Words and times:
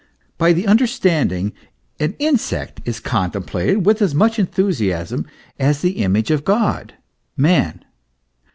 By 0.39 0.51
the 0.53 0.65
understanding 0.65 1.53
an 1.99 2.15
insect 2.17 2.81
is 2.85 2.99
contemplated 2.99 3.85
with 3.85 4.01
as 4.01 4.15
much 4.15 4.39
enthusiasm 4.39 5.27
as 5.59 5.81
the 5.83 6.01
image 6.03 6.31
of 6.31 6.43
God 6.43 6.95
man. 7.37 7.85